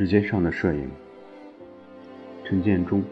[0.00, 0.90] 时间上的摄影，
[2.42, 3.04] 陈建中。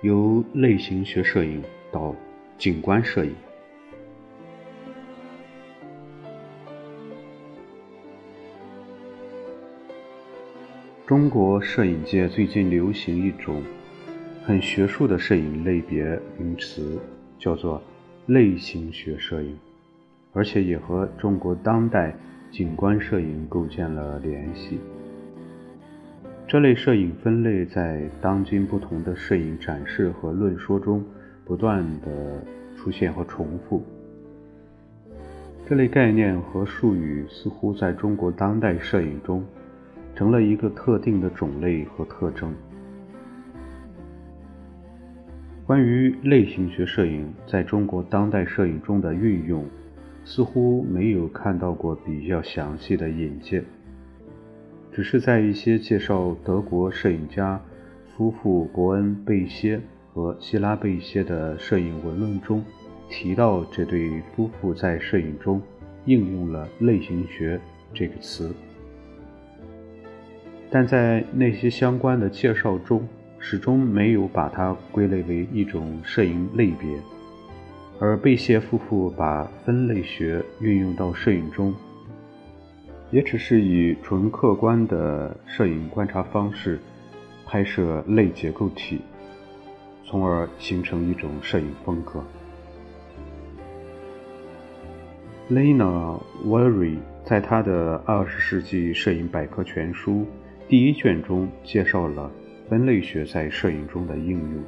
[0.00, 2.16] 由类型学摄影到
[2.56, 3.34] 景观摄影，
[11.04, 13.62] 中国摄影界最近流行一种
[14.46, 16.98] 很学术的摄影类别名词，
[17.38, 17.82] 叫做
[18.24, 19.58] 类型学摄影，
[20.32, 22.16] 而且也和中国当代。
[22.54, 24.78] 景观摄影构建了联系。
[26.46, 31.04] 这类摄影分类在当今不同的摄影展示和论说中
[31.44, 32.40] 不断的
[32.76, 33.82] 出现和重复。
[35.66, 39.44] 这类概念和术语似乎在中国当代摄影中
[40.14, 42.54] 成了一个特定的种类和特征。
[45.66, 49.68] 关于类型学摄影在中国当代摄影中的运用。
[50.24, 53.62] 似乎没有看到过比较详细的引介，
[54.90, 57.60] 只是在一些介绍德国摄影家
[58.16, 59.80] 夫妇伯恩·贝歇
[60.12, 62.64] 和希拉·贝歇的摄影文论中
[63.10, 65.60] 提到这对夫妇在摄影中
[66.06, 67.60] 应用了“类型学”
[67.92, 68.54] 这个词，
[70.70, 73.06] 但在那些相关的介绍中
[73.38, 76.98] 始终没有把它归类为一种摄影类别。
[78.00, 81.72] 而贝谢夫妇把分类学运用到摄影中，
[83.10, 86.78] 也只是以纯客观的摄影观察方式
[87.46, 89.00] 拍摄类结构体，
[90.04, 92.22] 从而形成一种摄影风格。
[95.48, 100.12] Lena w e r r y 在他的《二十世纪摄影百科全书》
[100.68, 102.30] 第一卷中介绍了
[102.68, 104.62] 分类学在摄影中的应用。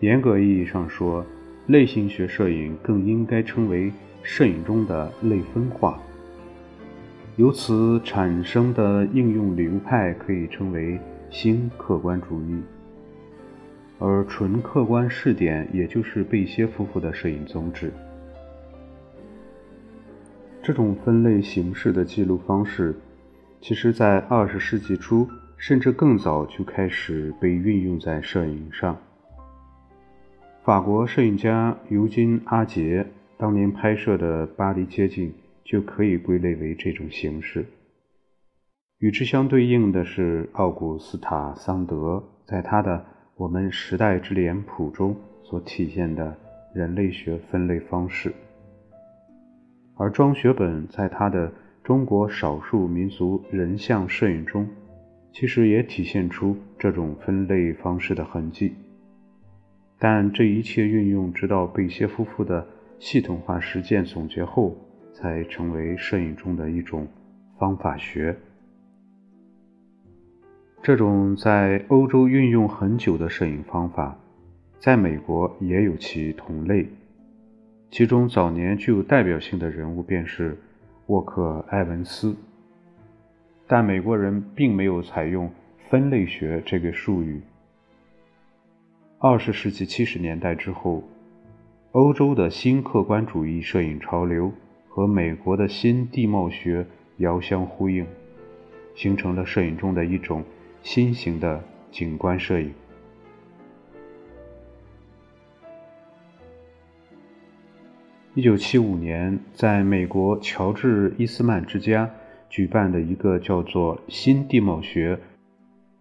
[0.00, 1.26] 严格意义上说，
[1.68, 3.92] 类型学摄影更应该称为
[4.22, 6.00] 摄影中的类分化，
[7.36, 12.58] 由此产生的应用流派可以称为新客观主义，
[13.98, 17.92] 而纯客观视点也就是贝歇夫妇的摄影宗旨。
[20.62, 22.94] 这种分类形式的记录方式，
[23.60, 25.28] 其实在二十世纪初
[25.58, 28.96] 甚至更早就开始被运用在摄影上。
[30.68, 33.06] 法国摄影家尤金·阿杰
[33.38, 35.32] 当年拍摄的巴黎街景
[35.64, 37.64] 就可以归类为这种形式。
[38.98, 42.98] 与之相对应的是奥古斯塔·桑德在他的
[43.36, 46.36] 《我们时代之脸谱》中所体现的
[46.74, 48.30] 人类学分类方式，
[49.96, 51.48] 而庄学本在他的
[51.82, 54.68] 《中国少数民族人像摄影》中，
[55.32, 58.74] 其实也体现出这种分类方式的痕迹。
[59.98, 62.64] 但这一切运用，直到贝歇夫妇的
[63.00, 64.76] 系统化实践总结后，
[65.12, 67.06] 才成为摄影中的一种
[67.58, 68.36] 方法学。
[70.80, 74.16] 这种在欧洲运用很久的摄影方法，
[74.78, 76.86] 在美国也有其同类，
[77.90, 80.56] 其中早年具有代表性的人物便是
[81.06, 82.36] 沃克·埃文斯。
[83.66, 85.50] 但美国人并没有采用
[85.90, 87.42] 分类学这个术语。
[89.20, 91.02] 二十世纪七十年代之后，
[91.90, 94.52] 欧洲的新客观主义摄影潮流
[94.88, 96.86] 和美国的新地貌学
[97.16, 98.06] 遥相呼应，
[98.94, 100.44] 形成了摄影中的一种
[100.82, 102.72] 新型的景观摄影。
[108.36, 112.08] 一九七五年，在美国乔治·伊斯曼之家
[112.48, 115.18] 举办的一个叫做“新地貌学”。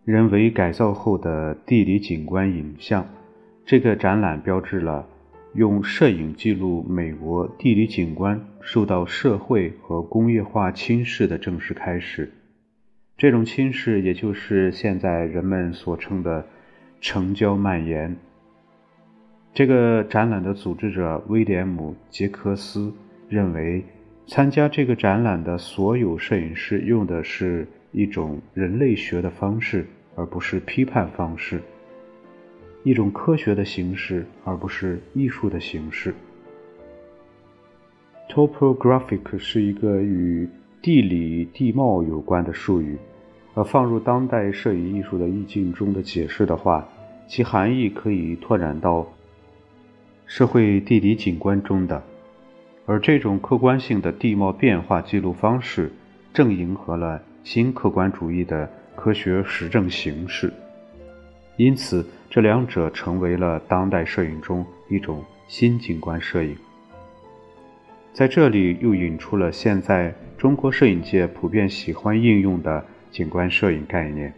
[0.08, 3.06] 人为改造后的地理景观影像，
[3.66, 5.06] 这个展览标志了
[5.54, 12.32] 用摄影记录美国地理景观受到社会和工业化侵蚀的正式开始。
[13.18, 16.48] 这种侵蚀，也就是现在人们所称的
[17.02, 18.16] 城郊蔓延。
[19.54, 22.94] 这个展览的组织者威廉姆·杰克斯
[23.28, 23.84] 认为，
[24.26, 29.86] 参加这个展览的所有摄影师用的是一种人类学的方式。
[30.18, 31.62] 而不是批判方式，
[32.82, 36.12] 一种科学的形式，而不是艺术的形式。
[38.28, 40.50] Topographic 是一个与
[40.82, 42.98] 地理地貌有关的术语，
[43.54, 46.90] 而放入当代摄影艺术的意境中的解释的话，
[47.28, 49.08] 其含义可以拓展到
[50.26, 52.04] 社会地理景观中的。
[52.88, 55.92] 而这种客观性的地貌变化记录方式，
[56.34, 58.68] 正迎合了新客观主义的。
[58.98, 60.52] 科学实证形式，
[61.56, 66.58] 因此这两者成为了当代摄影中一种新景观摄影。
[68.12, 74.34] 在这里又引出了现在中国摄影界普遍喜欢应用的景观摄影概念，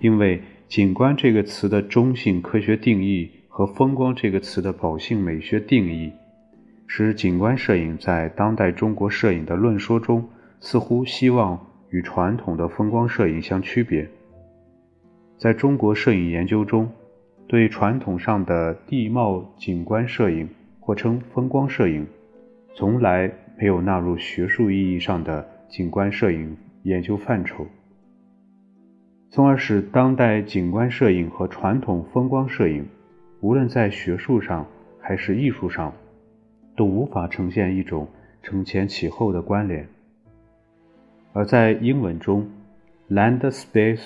[0.00, 6.12] 因为“景观”这个词的中性科学定义和“风光”这个词的保性美学定义，
[6.88, 10.28] 使景观摄影在当代中国摄影的论说中，
[10.58, 14.08] 似乎希望与传统的风光摄影相区别。
[15.36, 16.90] 在中国摄影研究中，
[17.46, 20.48] 对传统上的地貌景观摄影，
[20.78, 22.06] 或称风光摄影。
[22.74, 27.66] 从来没有纳入学术意义上的景观摄影研究范畴，
[29.28, 32.86] 从而使当代景观摄影和传统风光摄影，
[33.40, 34.66] 无论在学术上
[35.00, 35.92] 还是艺术上，
[36.76, 38.06] 都无法呈现一种
[38.42, 39.86] 承前启后的关联。
[41.32, 42.48] 而在英文中
[43.08, 44.02] ，“land space”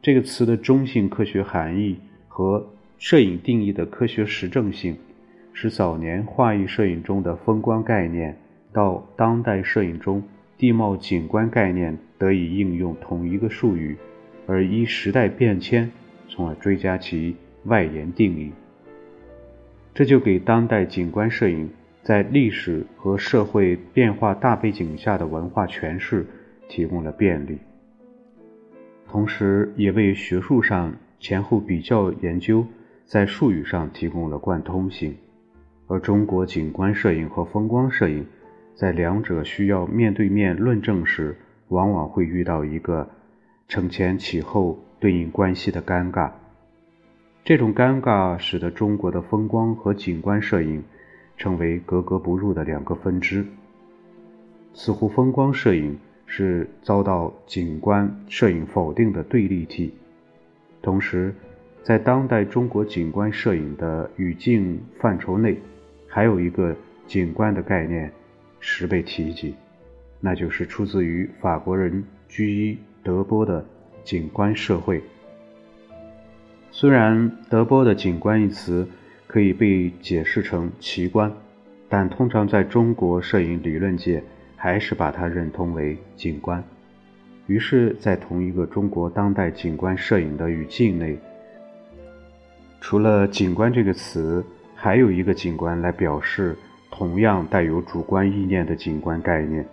[0.00, 1.98] 这个词的中性科学含义
[2.28, 2.66] 和
[2.98, 4.96] 摄影定义的科学实证性。
[5.60, 8.36] 使早年画意摄影中的风光概念，
[8.72, 10.22] 到当代摄影中
[10.56, 13.96] 地貌景观概念得以应用同一个术语，
[14.46, 15.90] 而依时代变迁，
[16.28, 17.34] 从而追加其
[17.64, 18.52] 外延定义。
[19.92, 21.68] 这就给当代景观摄影
[22.04, 26.24] 在历史和社会变化大背景下的文化诠释
[26.68, 27.58] 提供了便利，
[29.08, 32.64] 同时也为学术上前后比较研究
[33.04, 35.16] 在术语上提供了贯通性。
[35.86, 38.26] 而中国景观摄影和风光摄影，
[38.74, 41.34] 在两者需要面对面论证时，
[41.68, 43.08] 往往会遇到一个
[43.66, 46.30] 承前启后对应关系的尴尬。
[47.42, 50.84] 这种尴尬使得中国的风光和景观摄影
[51.38, 53.46] 成为格格不入的两个分支。
[54.74, 55.98] 似乎风光摄影
[56.28, 59.92] 是遭到景观摄影否定的对立体，
[60.80, 61.34] 同时，
[61.82, 65.58] 在当代中国景观摄影的语境范畴内。
[66.10, 66.74] 还有一个
[67.06, 68.10] 景观的概念
[68.60, 69.54] 时被提及，
[70.20, 73.64] 那就是出自于法国人居伊德波的
[74.04, 75.02] 景观社会。
[76.70, 78.88] 虽然德波的景观一词
[79.26, 81.30] 可以被解释成奇观，
[81.90, 84.24] 但通常在中国摄影理论界
[84.58, 86.62] 还是把它认同为景观。
[87.46, 91.16] 于是，在同一个中国当代景观摄影的语境内，
[92.78, 94.44] 除了景观这个词。
[94.80, 96.56] 还有一个景观来表示
[96.88, 99.66] 同样带有主观意念的景观概念。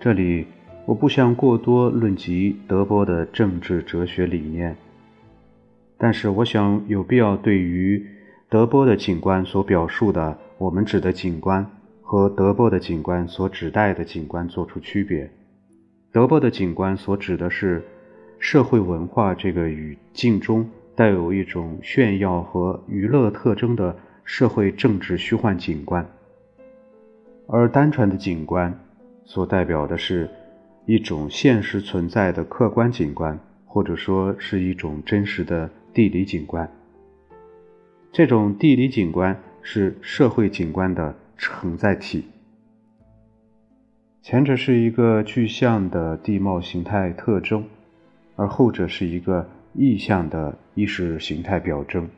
[0.00, 0.44] 这里
[0.84, 4.76] 我不想过多论及德波的政治哲学理念，
[5.96, 8.04] 但是我想有必要对于
[8.48, 11.64] 德波的景观所表述的我们指的景观
[12.08, 15.28] 和德波的景观所指代的景观做出区别。
[16.12, 17.82] 德波的景观所指的是
[18.38, 20.66] 社会文化这个语境中。
[20.94, 23.94] 带有一种炫耀和娱乐特征的
[24.24, 26.08] 社会政治虚幻景观，
[27.46, 28.80] 而单纯的景观
[29.26, 30.26] 所代表的是
[30.86, 36.66] 一种现实存在的客观景观，或者说是一种真实的地理景观。
[38.10, 42.24] 这种地理景观是社会景观的承载体，
[44.22, 47.64] 前者是一个具象的地貌形态特征，
[48.36, 49.48] 而后者是一个。
[49.78, 52.08] 意象的意识形态表征。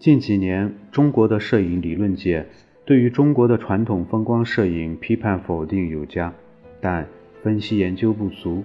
[0.00, 2.44] 近几年，中国的摄影理论界
[2.84, 6.34] 对于中国的传统风光摄影批判否定有加，
[6.80, 7.06] 但
[7.44, 8.64] 分析研究不足。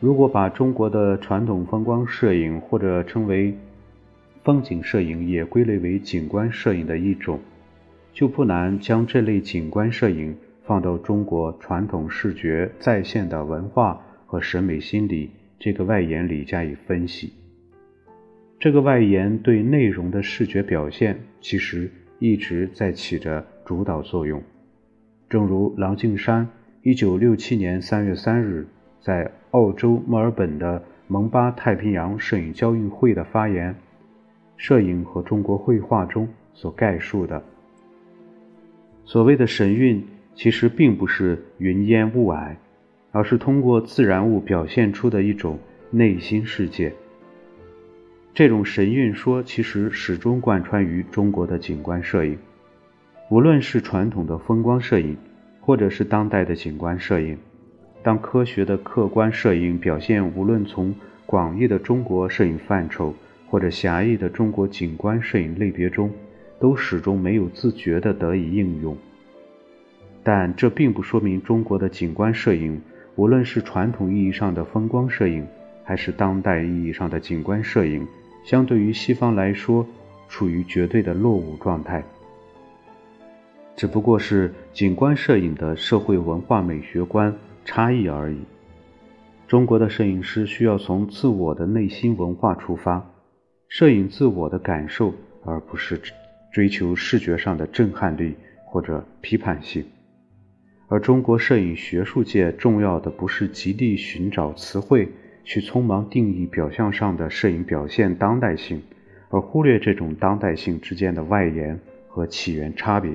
[0.00, 3.56] 如果把中国的传统风光摄影或者称为
[4.44, 7.40] 风景摄影也归类为景观摄影的一种，
[8.12, 14.00] 就不难将这类景观摄影放到中国传统视觉再现的文化。
[14.26, 17.32] 和审美心理这个外延里加以分析。
[18.58, 24.42] 这个外延对内容的视觉表现，其实一直在起着主导作用。
[25.28, 26.48] 正如郎静山
[26.82, 28.66] 1967年3月3日
[29.00, 33.72] 在澳洲墨尔本的蒙巴太平洋摄影交易会的发言
[34.56, 37.42] 《摄影和中国绘画》中所概述的：
[39.04, 42.54] 所谓的神韵，其实并不是云烟雾霭。
[43.16, 45.56] 而是通过自然物表现出的一种
[45.92, 46.92] 内心世界。
[48.34, 52.36] 这种神韵说其实始终贯穿于中国的景观摄影，
[53.30, 55.16] 无论是传统的风光摄影，
[55.60, 57.38] 或者是当代的景观摄影。
[58.02, 60.92] 当科学的客观摄影表现，无论从
[61.24, 63.14] 广义的中国摄影范畴，
[63.48, 66.10] 或者狭义的中国景观摄影类别中，
[66.58, 68.96] 都始终没有自觉地得以应用。
[70.22, 72.80] 但这并不说明中国的景观摄影。
[73.16, 75.46] 无论是传统意义上的风光摄影，
[75.84, 78.04] 还是当代意义上的景观摄影，
[78.44, 79.86] 相对于西方来说，
[80.28, 82.02] 处于绝对的落伍状态，
[83.76, 87.32] 只不过是景观摄影的社会文化美学观
[87.64, 88.38] 差异而已。
[89.46, 93.06] 中国的摄影师需要从自我的内心文化出发，
[93.74, 95.12] 摄影自我的感受，
[95.44, 96.00] 而不是
[96.52, 99.84] 追求视觉上的震撼力或者批判性。
[100.86, 105.08] 而中国摄影学术界重要的不是极力寻找词汇
[105.42, 108.80] 去匆忙定义表象上的摄影表现当代性，
[109.28, 111.76] 而忽略这种当代性之间的外延
[112.06, 113.12] 和起源差别。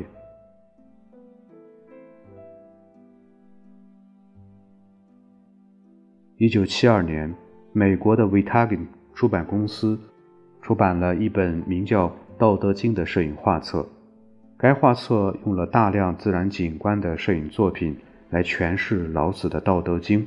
[6.36, 7.34] 一九七二年，
[7.72, 9.98] 美国的 Vitagin 出版公司
[10.62, 13.88] 出版了一本名叫《道德经》的摄影画册。
[14.58, 17.98] 该画册用了大量自然景观的摄影作品
[18.30, 20.20] 来诠释老子的《道德经》。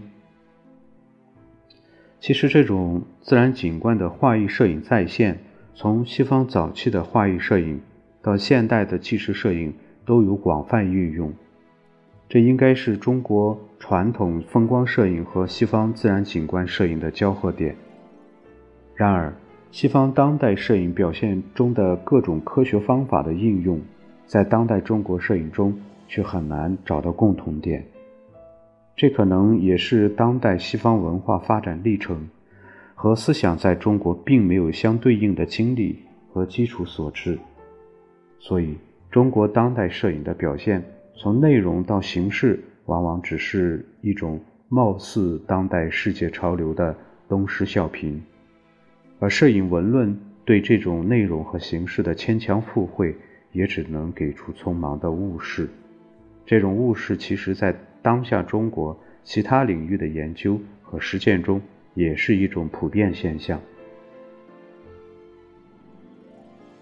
[2.19, 5.39] 其实，这种自然景观的画意摄影再现，
[5.75, 7.81] 从西方早期的画意摄影
[8.23, 9.75] 到现代的纪实摄影，
[10.07, 11.33] 都有广泛运用。
[12.29, 17.77] 这应该是中国传统风光摄影和西方自然景观摄影的交合点。
[18.95, 19.35] 然而，
[19.73, 23.81] 西方当代摄影表现中的各种科学方法的应用，
[24.27, 25.75] 在当代中国摄影中
[26.07, 27.83] 却很难找到共同点。
[28.95, 32.29] 这可能也是当代西方文化发展历程
[32.95, 35.99] 和思想在中国并没有相对应的经历
[36.31, 37.39] 和基础所致。
[38.39, 38.77] 所以，
[39.11, 40.85] 中国当代摄影的表现。
[41.15, 46.95] 从内容到形式，往往只是一种貌似当代世界潮流的
[47.29, 48.19] 东施效颦，
[49.23, 53.15] 而摄影文论对这种内容和形式的牵强附会，
[53.53, 55.69] 也只能给出匆忙的误释。
[56.45, 61.63] 这种误释，其实在当下中国其他领域的研究和实践中，
[61.95, 63.61] 也是一种普遍现象。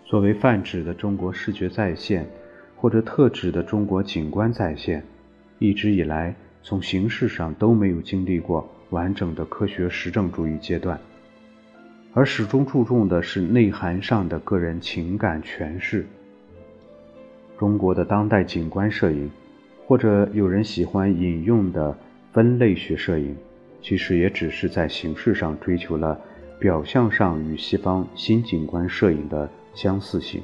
[0.06, 2.26] 作为泛指的中国视觉再现。
[2.74, 5.04] 或者特指的中国景观再现，
[5.58, 10.98] 一直以来从形式上都没有经历过完整的科学实证主义阶段，
[12.12, 16.04] 而始终注重的是内涵上的个人情感诠释。
[17.56, 19.30] 中国的当代景观摄影，
[19.86, 21.96] 或者有人喜欢引用的
[22.32, 23.36] 分类学摄影，
[23.80, 26.20] 其实也只是在形式上追求了
[26.58, 30.42] 表象上与西方新景观摄影的相似性。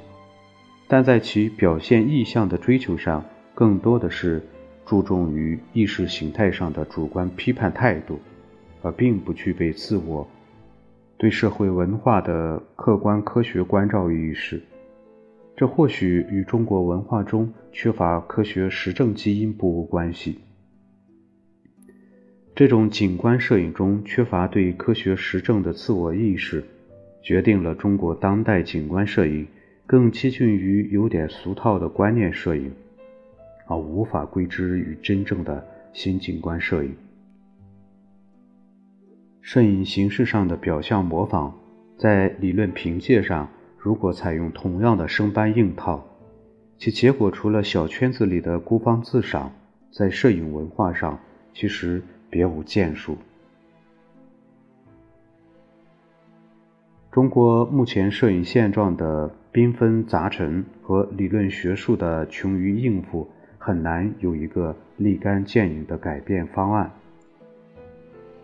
[0.87, 4.41] 但在其表现意象的追求上，更多的是
[4.85, 8.21] 注重于意识形态上的主观批判态度，
[8.83, 10.29] 而并不具备自我
[11.19, 14.61] 对社会文化的客观科学关照意识。
[15.57, 20.39] 这或许与中国文化中缺乏科学实证基因不无关系。
[22.55, 26.65] 这种景观摄影中缺乏对科学实证的自我意识，
[27.23, 29.47] 决定了中国当代景观摄影。
[29.89, 32.73] 更接近于有点俗套的观念摄影，
[33.69, 36.93] 而无法归之于真正的新景观摄影。
[39.47, 41.53] 摄影形式上的表象模仿，
[41.97, 43.49] 在理论凭借上，
[43.79, 46.05] 如果采用同样的生搬硬套，
[46.79, 49.53] 其结果除了小圈子里的孤芳自赏，
[49.93, 51.17] 在摄影文化上
[51.55, 53.17] 其实别无建树。
[57.13, 66.91] 中国目前摄影现状的缤纷杂陈和理论学术的穷于应付，很难有一个立竿见影的改变方案。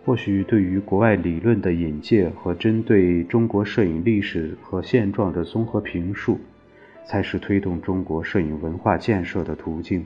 [0.05, 6.39] 或许对于国外理论的引介和针对中国摄影历史和现状的综合评述，
[7.07, 10.05] 才是推动中国摄影文化建设的途径。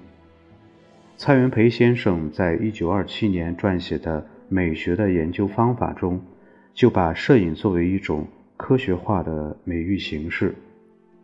[1.16, 6.20] 蔡元培先生在一九二七年撰写的《美学的研究方法》中，
[6.74, 8.26] 就把摄影作为一种。
[8.58, 10.54] 科学化的美育形式，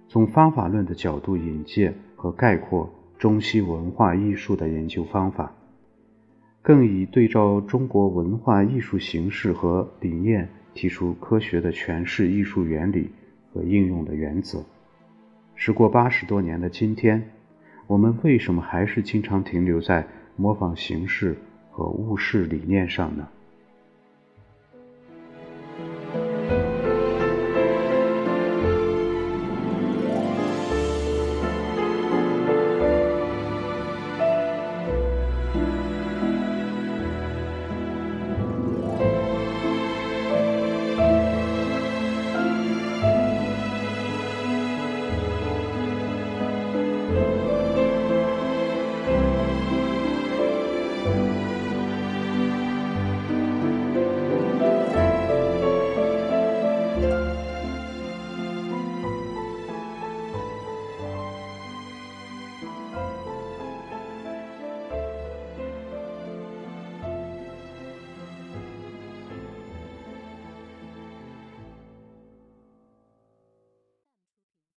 [0.06, 5.50] 从方法论的角度引介和概括中西文化艺术的研究方法，
[6.62, 13.10] 更以对照中国文化艺术形式和理念，提出科学的诠释艺术原理
[13.52, 14.64] 和应用的原则。
[15.56, 17.30] 时过八十多年的今天，
[17.88, 21.36] 我们为什么还是经常停留在模仿形式
[21.72, 23.28] 和误释理念上呢？
[47.14, 47.51] 嗯。